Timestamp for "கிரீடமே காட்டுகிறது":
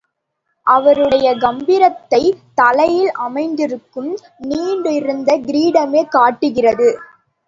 5.41-6.89